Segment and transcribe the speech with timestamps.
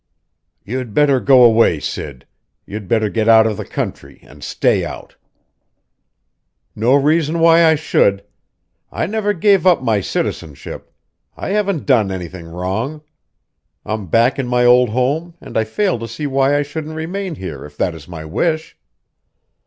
[0.63, 2.25] "You'd better go away, Sid;
[2.65, 5.15] you'd better get out of the country and stay out!"
[6.75, 8.23] "No reason why I should.
[8.91, 10.91] I never gave up my citizenship;
[11.37, 13.03] I haven't done anything wrong.
[13.85, 17.35] I'm back in my old home, and I fail to see why I shouldn't remain
[17.35, 18.75] here if that is my wish."